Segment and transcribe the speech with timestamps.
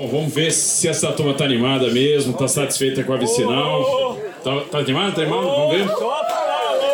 [0.00, 4.18] Bom, vamos ver se essa turma tá animada mesmo, tá satisfeita com a vicinal.
[4.42, 5.14] Tá, tá animado?
[5.14, 5.42] Tá animado?
[5.42, 5.86] Vamos ver?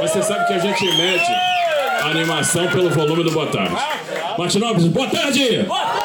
[0.01, 1.25] Mas você sabe que a gente mede
[2.03, 3.77] a animação pelo volume do boa tarde.
[4.37, 5.61] Martinópolis, boa tarde!
[5.61, 6.03] Opa,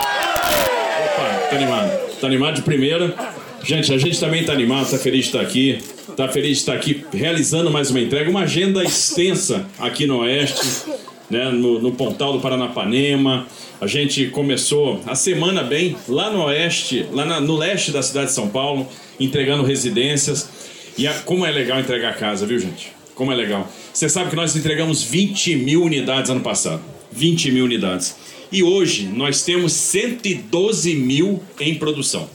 [1.49, 2.19] tá animado.
[2.21, 3.15] Tá animado de primeira.
[3.63, 5.79] Gente, a gente também tá animado, tá feliz de estar aqui.
[6.15, 10.83] Tá feliz de estar aqui realizando mais uma entrega, uma agenda extensa aqui no Oeste,
[11.31, 13.47] né, no, no Pontal do Paranapanema.
[13.79, 18.27] A gente começou a semana bem lá no Oeste, lá na, no leste da cidade
[18.27, 18.87] de São Paulo,
[19.19, 20.49] entregando residências.
[20.97, 22.91] E a, como é legal entregar casa, viu, gente?
[23.15, 23.67] Como é legal.
[23.93, 26.81] Você sabe que nós entregamos 20 mil unidades ano passado.
[27.11, 28.15] 20 mil unidades.
[28.51, 32.29] E hoje nós temos 112 mil em produção.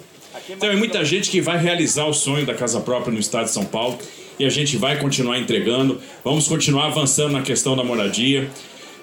[0.48, 3.50] Então é muita gente que vai realizar o sonho da casa própria no estado de
[3.50, 3.98] São Paulo
[4.38, 6.00] e a gente vai continuar entregando.
[6.24, 8.48] Vamos continuar avançando na questão da moradia.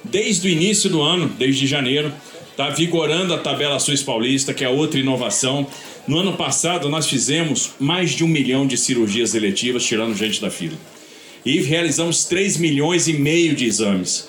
[0.03, 2.11] Desde o início do ano, desde janeiro,
[2.51, 5.65] está vigorando a tabela Suíça Paulista, que é outra inovação.
[6.07, 10.51] No ano passado, nós fizemos mais de um milhão de cirurgias eletivas, tirando gente da
[10.51, 10.77] fila.
[11.45, 14.27] E realizamos 3 milhões e meio de exames.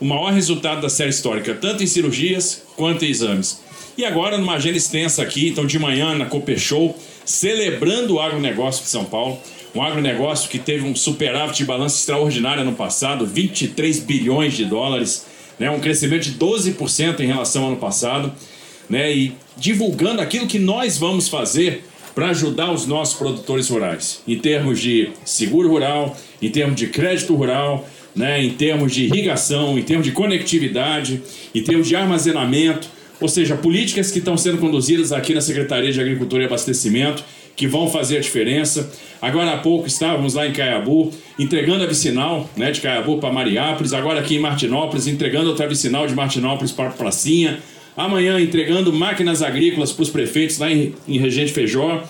[0.00, 3.60] O maior resultado da série histórica, tanto em cirurgias quanto em exames.
[3.96, 8.84] E agora, numa agenda extensa aqui, então de manhã na Cooper Show, celebrando o agronegócio
[8.84, 9.38] de São Paulo.
[9.76, 15.26] Um agronegócio que teve um superávit de balanço extraordinário no passado, 23 bilhões de dólares,
[15.58, 15.70] né?
[15.70, 18.32] um crescimento de 12% em relação ao ano passado.
[18.88, 19.14] Né?
[19.14, 24.80] E divulgando aquilo que nós vamos fazer para ajudar os nossos produtores rurais, em termos
[24.80, 30.06] de seguro rural, em termos de crédito rural, né, em termos de irrigação, em termos
[30.06, 31.20] de conectividade,
[31.54, 32.88] em termos de armazenamento,
[33.20, 37.22] ou seja, políticas que estão sendo conduzidas aqui na Secretaria de Agricultura e Abastecimento,
[37.56, 38.92] que vão fazer a diferença.
[39.20, 43.94] Agora há pouco estávamos lá em Caiabu, entregando a vicinal né, de Caiabu para Mariápolis,
[43.94, 47.58] agora aqui em Martinópolis, entregando outra vicinal de Martinópolis para Pracinha.
[47.96, 52.04] Amanhã entregando máquinas agrícolas para os prefeitos lá em, em Regente Feijó.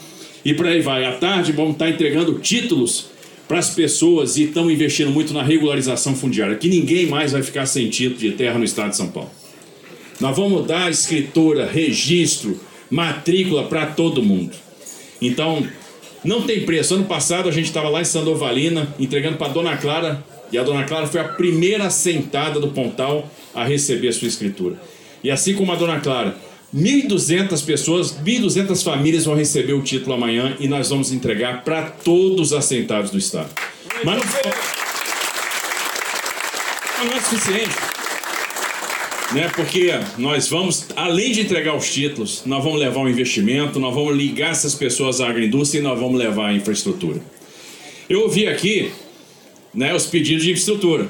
[0.44, 1.04] E por aí vai.
[1.04, 3.06] À tarde vamos estar entregando títulos
[3.46, 7.66] para as pessoas e estão investindo muito na regularização fundiária, que ninguém mais vai ficar
[7.66, 9.30] sem título de terra no estado de São Paulo.
[10.20, 12.58] Nós vamos dar escritura, registro,
[12.90, 14.65] matrícula para todo mundo.
[15.20, 15.66] Então,
[16.24, 16.94] não tem preço.
[16.94, 20.84] Ano passado a gente estava lá em Sandovalina entregando para Dona Clara e a Dona
[20.84, 24.76] Clara foi a primeira sentada do Pontal a receber a sua escritura.
[25.22, 26.36] E assim como a Dona Clara,
[26.74, 32.48] 1.200 pessoas, 1.200 famílias vão receber o título amanhã e nós vamos entregar para todos
[32.48, 33.50] os assentados do Estado.
[34.04, 34.24] Mas não,
[36.98, 37.95] mas não é suficiente.
[39.32, 39.50] Né?
[39.54, 44.16] Porque nós vamos, além de entregar os títulos, nós vamos levar o investimento, nós vamos
[44.16, 47.20] ligar essas pessoas à agroindústria e nós vamos levar a infraestrutura.
[48.08, 48.92] Eu ouvi aqui
[49.74, 51.08] né, os pedidos de infraestrutura.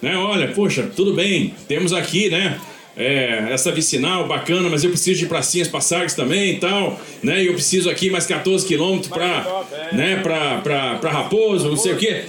[0.00, 0.16] Né?
[0.16, 2.60] Olha, poxa, tudo bem, temos aqui, né?
[2.96, 7.42] é, essa vicinal bacana, mas eu preciso de pracinhas passagens também e tal, né?
[7.42, 11.92] E eu preciso aqui mais 14 quilômetros para né, pra, pra, pra Raposo, não sei
[11.94, 12.24] o quê.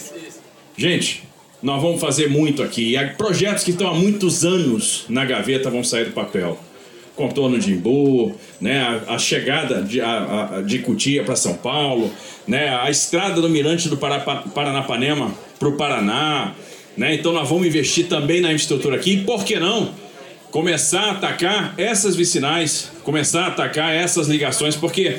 [0.77, 1.23] Gente,
[1.61, 2.95] nós vamos fazer muito aqui.
[2.95, 6.59] E projetos que estão há muitos anos na gaveta vão sair do papel.
[7.15, 12.11] Contorno de Imbu, né, a, a chegada de, a, a, de Cutia para São Paulo,
[12.47, 16.53] né, a estrada do Mirante do Paranapanema para o Paraná.
[16.97, 19.13] Né, então nós vamos investir também na infraestrutura aqui.
[19.13, 19.93] E por que não?
[20.51, 25.17] começar a atacar essas vicinais, começar a atacar essas ligações, porque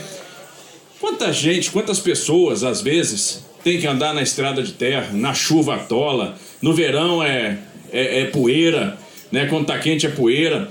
[1.00, 5.76] quanta gente, quantas pessoas às vezes tem que andar na estrada de terra, na chuva
[5.76, 7.58] atola, no verão é,
[7.92, 8.96] é, é poeira,
[9.30, 9.46] né?
[9.46, 10.68] quando tá quente é poeira,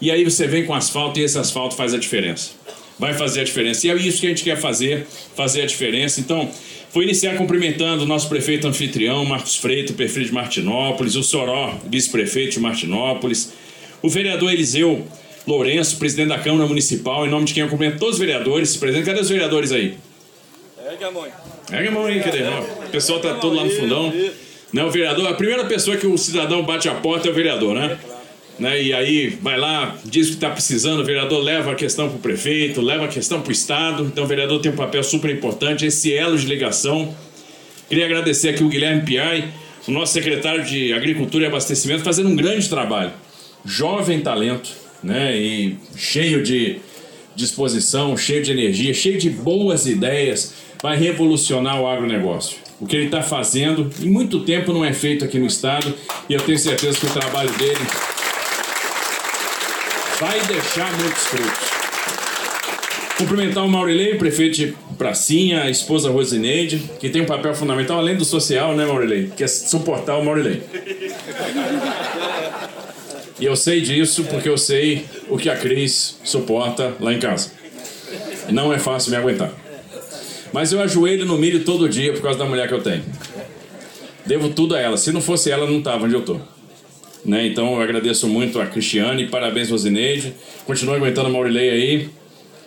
[0.00, 2.50] e aí você vem com asfalto e esse asfalto faz a diferença.
[2.98, 3.86] Vai fazer a diferença.
[3.86, 6.20] E é isso que a gente quer fazer, fazer a diferença.
[6.20, 6.50] Então,
[6.92, 12.52] vou iniciar cumprimentando o nosso prefeito anfitrião, Marcos Freito, prefeito de Martinópolis, o Soró, vice-prefeito
[12.52, 13.52] de Martinópolis,
[14.02, 15.06] o vereador Eliseu
[15.46, 18.76] Lourenço, presidente da Câmara Municipal, em nome de quem eu cumprimento todos os vereadores.
[18.76, 19.96] Presidente, cadê os vereadores aí?
[20.90, 21.26] Ergue a mão.
[21.72, 22.42] Ergue a mão aí, cadê?
[22.42, 24.12] O pessoal está todo lá no fundão.
[24.72, 27.74] Né, o vereador, a primeira pessoa que o cidadão bate a porta é o vereador,
[27.74, 27.98] né?
[28.58, 32.08] Né, e aí vai lá, diz o que está precisando, o vereador leva a questão
[32.08, 34.04] para o prefeito, leva a questão para o Estado.
[34.04, 37.14] Então o vereador tem um papel super importante, esse elo de ligação.
[37.88, 39.48] Queria agradecer aqui o Guilherme Piai,
[39.88, 43.12] o nosso secretário de Agricultura e Abastecimento, fazendo um grande trabalho
[43.64, 44.70] jovem talento,
[45.02, 45.36] né?
[45.36, 46.80] E cheio de
[47.34, 52.58] disposição, cheio de energia, cheio de boas ideias, vai revolucionar o agronegócio.
[52.80, 55.94] O que ele está fazendo, em muito tempo não é feito aqui no estado,
[56.28, 57.78] e eu tenho certeza que o trabalho dele
[60.18, 61.70] vai deixar muitos frutos.
[63.18, 68.16] Cumprimentar o Maurilei, prefeito de Pracinha, a esposa Rosineide, que tem um papel fundamental, além
[68.16, 69.30] do social, né, Maurilei?
[69.36, 70.62] Que é suportar o Maurilei.
[73.40, 77.50] E eu sei disso porque eu sei o que a Cris suporta lá em casa.
[78.50, 79.50] Não é fácil me aguentar.
[80.52, 83.02] Mas eu ajoelho no milho todo dia por causa da mulher que eu tenho.
[84.26, 84.96] Devo tudo a ela.
[84.98, 86.40] Se não fosse ela, não estava onde eu estou.
[87.24, 87.46] Né?
[87.46, 90.34] Então eu agradeço muito a Cristiane, parabéns Rosineide.
[90.66, 92.08] Continua aguentando a Maurilei aí.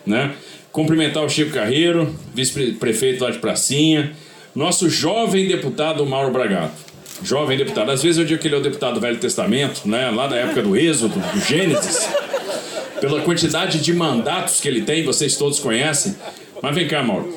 [0.04, 0.32] Né?
[0.72, 4.12] Cumprimentar o Chico Carreiro, vice-prefeito lá de Pracinha.
[4.54, 6.74] Nosso jovem deputado Mauro Bragato.
[7.22, 7.90] Jovem deputado.
[7.90, 10.10] Às vezes eu digo que ele é o deputado do Velho Testamento, né?
[10.10, 12.08] lá da época do Êxodo, do Gênesis.
[13.00, 16.16] Pela quantidade de mandatos que ele tem, vocês todos conhecem.
[16.62, 17.36] Mas vem cá, Mauro.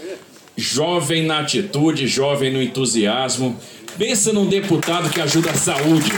[0.56, 3.60] Jovem na atitude, jovem no entusiasmo.
[3.98, 6.12] Pensa num deputado que ajuda a saúde.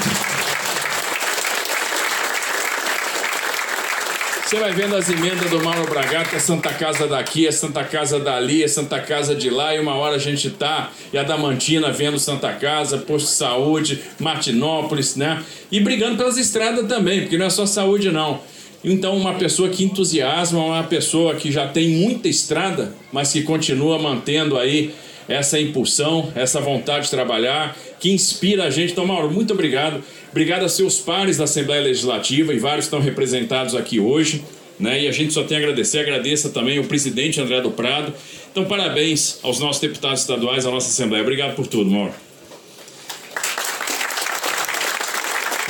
[4.50, 8.20] Você vai vendo as emendas do Mauro Bragato, é Santa Casa daqui, é Santa Casa
[8.20, 11.92] dali, é Santa Casa de lá, e uma hora a gente tá, e a Damantina
[11.92, 15.44] vendo Santa Casa, posto de saúde, Martinópolis, né?
[15.72, 18.42] E brigando pelas estradas também, porque não é só saúde não.
[18.84, 24.00] Então, uma pessoa que entusiasma, uma pessoa que já tem muita estrada, mas que continua
[24.00, 24.96] mantendo aí
[25.28, 28.92] essa impulsão, essa vontade de trabalhar, que inspira a gente.
[28.92, 30.04] Então, Mauro, muito obrigado.
[30.32, 34.44] Obrigado a seus pares da Assembleia Legislativa, e vários estão representados aqui hoje.
[34.80, 35.04] Né?
[35.04, 36.00] E a gente só tem a agradecer.
[36.00, 38.14] Agradeça também o presidente André do Prado.
[38.52, 41.22] Então, parabéns aos nossos deputados estaduais, à nossa Assembleia.
[41.22, 42.14] Obrigado por tudo, Mauro.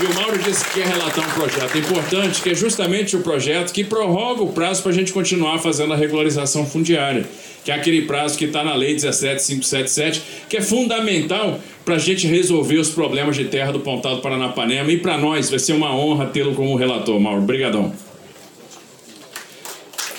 [0.02, 3.74] E o Mauro disse que quer relatar um projeto importante, que é justamente o projeto
[3.74, 7.26] que prorroga o prazo para a gente continuar fazendo a regularização fundiária,
[7.66, 12.28] que é aquele prazo que está na Lei 17577, que é fundamental para a gente
[12.28, 14.92] resolver os problemas de terra do Pontal do Paranapanema.
[14.92, 17.42] E para nós vai ser uma honra tê-lo como relator, Mauro.
[17.42, 17.94] Obrigadão.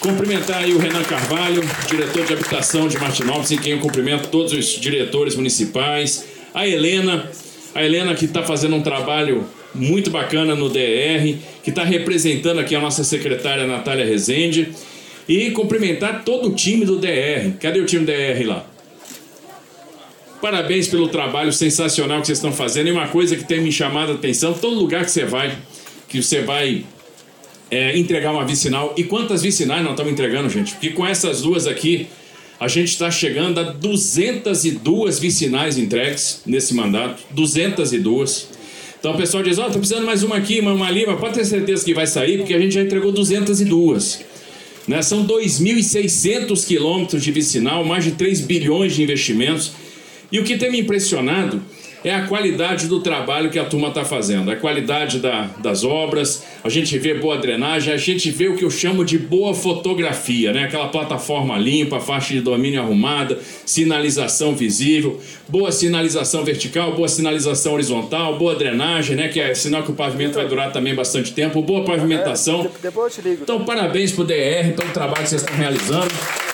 [0.00, 4.52] Cumprimentar aí o Renan Carvalho, diretor de habitação de Martinópolis, em quem eu cumprimento todos
[4.52, 6.24] os diretores municipais.
[6.54, 7.30] A Helena,
[7.74, 12.74] a Helena que está fazendo um trabalho muito bacana no DR, que está representando aqui
[12.74, 14.72] a nossa secretária Natália Rezende.
[15.28, 17.52] E cumprimentar todo o time do DR.
[17.60, 18.66] Cadê o time do DR lá?
[20.40, 22.88] Parabéns pelo trabalho sensacional que vocês estão fazendo.
[22.88, 25.56] E uma coisa que tem me chamado a atenção: todo lugar que você vai,
[26.08, 26.84] que você vai
[27.70, 28.94] é, entregar uma vicinal.
[28.96, 30.72] E quantas vicinais nós estamos entregando, gente?
[30.72, 32.08] Porque com essas duas aqui,
[32.58, 37.22] a gente está chegando a 202 vicinais entregues nesse mandato.
[37.30, 38.48] 202.
[38.98, 41.34] Então o pessoal diz, ó, oh, tô precisando mais uma aqui, uma ali, mas pode
[41.34, 44.26] ter certeza que vai sair, porque a gente já entregou 202.
[44.86, 45.00] Né?
[45.00, 49.72] São 2.600 quilômetros de vicinal, mais de 3 bilhões de investimentos.
[50.32, 51.62] E o que tem me impressionado
[52.04, 56.42] é a qualidade do trabalho que a turma está fazendo, a qualidade da, das obras,
[56.64, 60.52] a gente vê boa drenagem, a gente vê o que eu chamo de boa fotografia,
[60.52, 60.64] né?
[60.64, 68.38] aquela plataforma limpa, faixa de domínio arrumada, sinalização visível, boa sinalização vertical, boa sinalização horizontal,
[68.38, 69.28] boa drenagem, né?
[69.28, 72.70] que é sinal que o pavimento vai durar também bastante tempo, boa pavimentação.
[73.42, 76.49] Então, parabéns para o DR pelo trabalho que vocês estão realizando.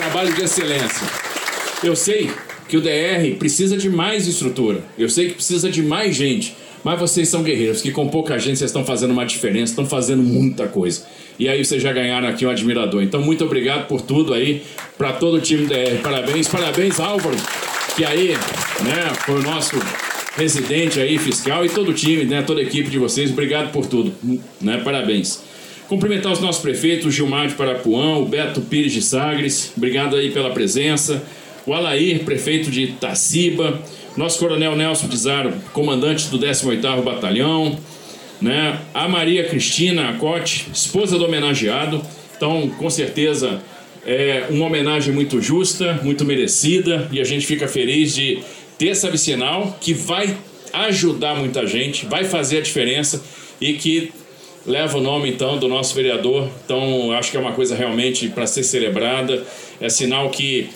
[0.00, 1.06] Trabalho de excelência.
[1.84, 2.30] Eu sei
[2.66, 4.82] que o DR precisa de mais estrutura.
[4.96, 6.56] Eu sei que precisa de mais gente.
[6.82, 10.22] Mas vocês são guerreiros, que com pouca gente vocês estão fazendo uma diferença, estão fazendo
[10.22, 11.02] muita coisa.
[11.38, 13.02] E aí vocês já ganharam aqui um admirador.
[13.02, 14.62] Então, muito obrigado por tudo aí,
[14.96, 16.00] para todo o time DR.
[16.02, 17.36] Parabéns, parabéns, Álvaro,
[17.94, 18.30] que aí,
[18.82, 19.76] né, foi o nosso
[20.34, 23.30] presidente aí, fiscal, e todo o time, né, toda a equipe de vocês.
[23.30, 24.14] Obrigado por tudo,
[24.62, 25.49] né, parabéns.
[25.90, 29.72] Cumprimentar os nossos prefeitos, Gilmar de Parapuã, o Beto Pires de Sagres.
[29.76, 31.20] Obrigado aí pela presença
[31.66, 33.82] o Alair, prefeito de Itaciba,
[34.16, 37.76] nosso coronel Nelson Pizarro, comandante do 18º Batalhão,
[38.40, 38.78] né?
[38.94, 42.00] a Maria Cristina Acote, esposa do homenageado.
[42.36, 43.60] Então, com certeza,
[44.06, 48.38] é uma homenagem muito justa, muito merecida, e a gente fica feliz de
[48.78, 50.36] ter essa vicinal que vai
[50.72, 53.20] ajudar muita gente, vai fazer a diferença
[53.60, 54.12] e que
[54.66, 56.48] leva o nome então do nosso vereador.
[56.64, 59.44] Então, acho que é uma coisa realmente para ser celebrada.
[59.80, 60.68] É sinal que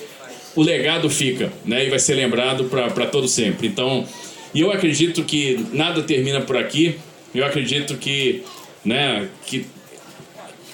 [0.55, 1.87] o legado fica, né?
[1.87, 3.67] E vai ser lembrado para todo sempre.
[3.67, 4.07] Então,
[4.55, 6.97] e eu acredito que nada termina por aqui.
[7.35, 8.43] Eu acredito que,
[8.85, 9.67] né, que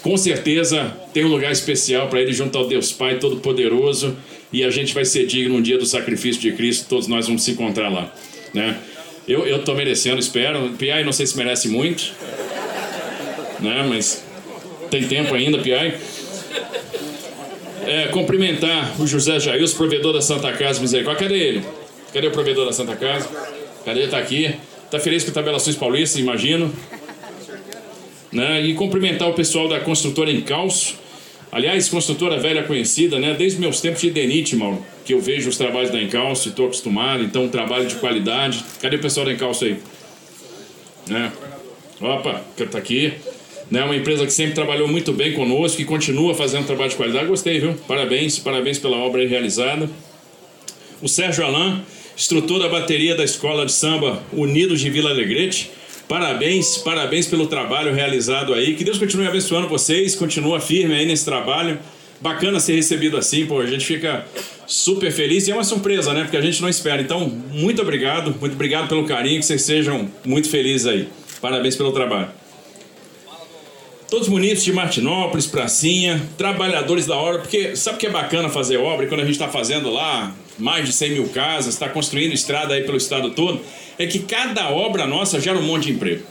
[0.03, 4.17] com certeza tem um lugar especial para ele junto ao Deus Pai Todo-Poderoso
[4.53, 7.43] e a gente vai ser digno um dia do sacrifício de Cristo, todos nós vamos
[7.43, 8.13] se encontrar lá,
[8.53, 8.79] né?
[9.29, 10.71] Eu, eu tô merecendo, espero.
[10.71, 12.13] Piai não sei se merece muito,
[13.61, 13.87] né?
[13.89, 14.25] Mas
[14.91, 15.99] tem tempo ainda, Piai
[17.91, 21.29] é, cumprimentar o José Jailson, provedor da Santa Casa Misericórdia.
[21.29, 21.65] Cadê ele?
[22.13, 23.29] Cadê o provedor da Santa Casa?
[23.85, 24.05] Cadê ele?
[24.07, 24.55] Está aqui.
[24.85, 26.73] Está feliz com tabelações paulistas, imagino.
[28.33, 28.63] Né?
[28.63, 30.99] E cumprimentar o pessoal da construtora Encalço.
[31.51, 33.35] Aliás, construtora velha conhecida, né?
[33.37, 34.57] Desde meus tempos de Denite,
[35.05, 38.65] que eu vejo os trabalhos da Encalço e estou acostumado, então um trabalho de qualidade.
[38.81, 39.77] Cadê o pessoal da Encalço aí?
[41.09, 41.33] Né?
[42.01, 42.41] Opa,
[42.71, 43.15] tá aqui.
[43.71, 43.85] Né?
[43.85, 47.27] Uma empresa que sempre trabalhou muito bem conosco e continua fazendo trabalho de qualidade.
[47.27, 47.75] Gostei, viu?
[47.87, 49.89] Parabéns, parabéns pela obra realizada.
[51.01, 51.81] O Sérgio Alain,
[52.17, 55.71] instrutor da bateria da Escola de Samba Unidos de Vila Alegrete.
[56.09, 58.75] Parabéns, parabéns pelo trabalho realizado aí.
[58.75, 61.79] Que Deus continue abençoando vocês, continua firme aí nesse trabalho.
[62.21, 64.27] Bacana ser recebido assim, pô, a gente fica
[64.67, 66.23] super feliz e é uma surpresa, né?
[66.23, 67.01] Porque a gente não espera.
[67.01, 71.09] Então, muito obrigado, muito obrigado pelo carinho, que vocês sejam muito felizes aí.
[71.41, 72.40] Parabéns pelo trabalho.
[74.11, 78.77] Todos munícipes de Martinópolis, Pracinha, trabalhadores da obra, porque sabe o que é bacana fazer
[78.77, 79.07] obra?
[79.07, 82.83] Quando a gente está fazendo lá mais de 100 mil casas, está construindo estrada aí
[82.83, 83.61] pelo estado todo,
[83.97, 86.25] é que cada obra nossa gera um monte de emprego.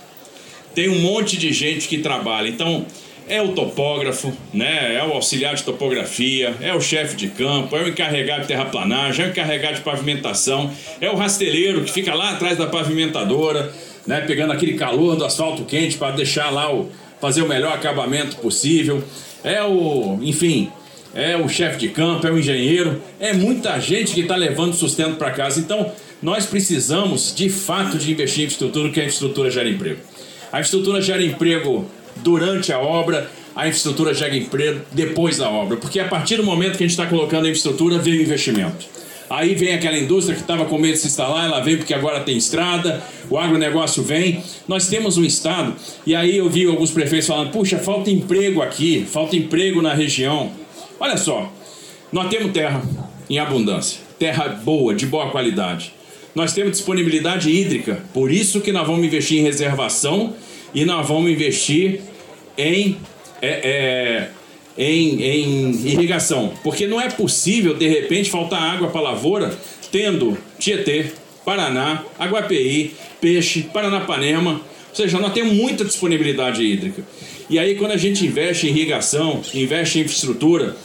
[0.76, 2.50] Tem um monte de gente que trabalha.
[2.50, 2.86] Então,
[3.30, 4.96] é o topógrafo, né?
[4.96, 9.24] é o auxiliar de topografia, é o chefe de campo, é o encarregado de terraplanagem,
[9.24, 10.70] é o encarregado de pavimentação,
[11.00, 13.72] é o rasteleiro que fica lá atrás da pavimentadora,
[14.06, 14.20] né?
[14.28, 16.90] pegando aquele calor do asfalto quente para deixar lá o
[17.22, 19.04] fazer o melhor acabamento possível.
[19.44, 20.72] É o, enfim,
[21.14, 25.16] é o chefe de campo, é o engenheiro, é muita gente que está levando sustento
[25.16, 25.60] para casa.
[25.60, 30.00] Então, nós precisamos de fato de investir em infraestrutura, porque a infraestrutura gera emprego.
[30.52, 31.86] A infraestrutura gera emprego
[32.18, 36.78] durante a obra, a infraestrutura gera emprego depois da obra, porque a partir do momento
[36.78, 38.86] que a gente está colocando a infraestrutura, vem o investimento.
[39.30, 42.22] Aí vem aquela indústria que estava com medo de se instalar, ela vem porque agora
[42.22, 44.44] tem estrada, o agronegócio vem.
[44.68, 49.06] Nós temos um estado, e aí eu vi alguns prefeitos falando: puxa, falta emprego aqui,
[49.06, 50.52] falta emprego na região.
[51.00, 51.52] Olha só,
[52.12, 52.82] nós temos terra
[53.30, 55.94] em abundância, terra boa, de boa qualidade.
[56.34, 60.34] Nós temos disponibilidade hídrica, por isso que nós vamos investir em reservação
[60.74, 62.02] e nós vamos investir
[62.58, 62.98] em
[63.42, 64.30] é, é,
[64.78, 66.54] em, em irrigação.
[66.64, 69.58] Porque não é possível, de repente, faltar água para lavoura,
[69.92, 71.12] tendo Tietê,
[71.46, 74.62] Paraná, Aguapeí, Peixe, Paranapanema.
[74.90, 77.04] Ou seja, nós temos muita disponibilidade hídrica.
[77.50, 80.76] E aí, quando a gente investe em irrigação, investe em infraestrutura,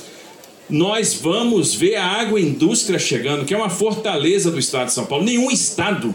[0.69, 5.25] nós vamos ver a agroindústria chegando, que é uma fortaleza do estado de São Paulo.
[5.25, 6.15] Nenhum estado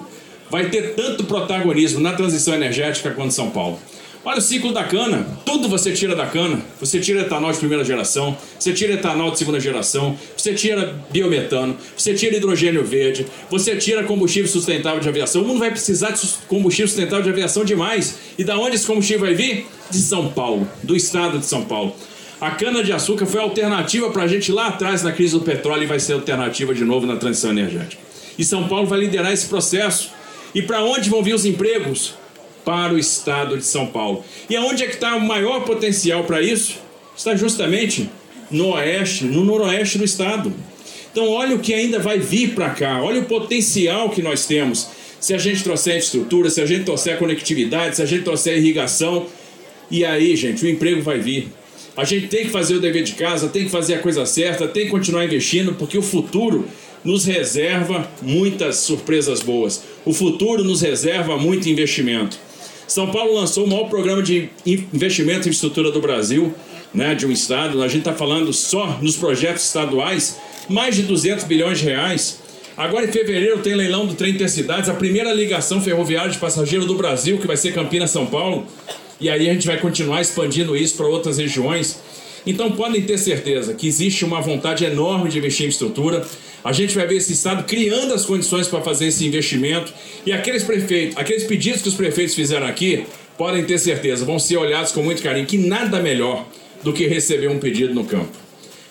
[0.50, 3.80] vai ter tanto protagonismo na transição energética quanto São Paulo.
[4.24, 5.26] Olha o ciclo da cana.
[5.46, 6.62] Tudo você tira da cana.
[6.82, 11.78] Você tira etanol de primeira geração, você tira etanol de segunda geração, você tira biometano,
[11.96, 15.42] você tira hidrogênio verde, você tira combustível sustentável de aviação.
[15.42, 18.18] O mundo vai precisar de combustível sustentável de aviação demais.
[18.38, 19.66] E da onde esse combustível vai vir?
[19.90, 21.96] De São Paulo, do estado de São Paulo.
[22.42, 26.00] A cana-de-açúcar foi alternativa para a gente lá atrás na crise do petróleo e vai
[26.00, 28.02] ser alternativa de novo na transição energética.
[28.38, 30.12] E São Paulo vai liderar esse processo.
[30.54, 32.19] E para onde vão vir os empregos?
[32.70, 34.24] Para o estado de São Paulo.
[34.48, 36.78] E aonde é que está o maior potencial para isso?
[37.18, 38.08] Está justamente
[38.52, 40.54] no oeste, no noroeste do estado.
[41.12, 44.88] Então, olha o que ainda vai vir para cá, olha o potencial que nós temos.
[45.20, 49.26] Se a gente trouxer infraestrutura, se a gente trouxer conectividade, se a gente trouxer irrigação,
[49.90, 51.48] e aí, gente, o emprego vai vir.
[51.98, 54.68] A gente tem que fazer o dever de casa, tem que fazer a coisa certa,
[54.68, 56.68] tem que continuar investindo, porque o futuro
[57.04, 59.82] nos reserva muitas surpresas boas.
[60.06, 62.38] O futuro nos reserva muito investimento.
[62.89, 66.51] São Paulo lançou o maior programa de investimento em infraestrutura do Brasil,
[66.91, 67.84] né, de um estado.
[67.84, 72.39] A gente está falando só nos projetos estaduais, mais de 200 bilhões de reais.
[72.75, 76.96] Agora em fevereiro tem leilão do trem Intercidades, a primeira ligação ferroviária de passageiro do
[76.96, 78.65] Brasil, que vai ser Campinas-São Paulo.
[79.22, 82.01] E aí a gente vai continuar expandindo isso para outras regiões.
[82.50, 86.25] Então podem ter certeza que existe uma vontade enorme de investir em estrutura.
[86.63, 89.94] A gente vai ver esse Estado criando as condições para fazer esse investimento.
[90.25, 93.06] E aqueles prefeitos, aqueles pedidos que os prefeitos fizeram aqui,
[93.38, 96.44] podem ter certeza, vão ser olhados com muito carinho, que nada melhor
[96.84, 98.36] do que receber um pedido no campo.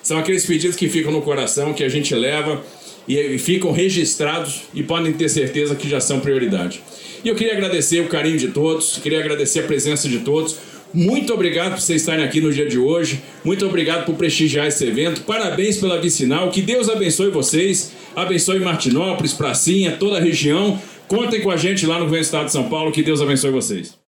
[0.04, 2.64] São aqueles pedidos que ficam no coração, que a gente leva
[3.08, 6.80] e ficam registrados e podem ter certeza que já são prioridade.
[7.24, 10.56] E eu queria agradecer o carinho de todos, queria agradecer a presença de todos.
[10.92, 13.20] Muito obrigado por vocês estarem aqui no dia de hoje.
[13.44, 15.22] Muito obrigado por prestigiar esse evento.
[15.22, 16.50] Parabéns pela vicinal.
[16.50, 17.92] Que Deus abençoe vocês.
[18.16, 20.80] Abençoe Martinópolis, Pracinha, toda a região.
[21.06, 22.92] Contem com a gente lá no Governo do Estado de São Paulo.
[22.92, 23.92] Que Deus abençoe vocês.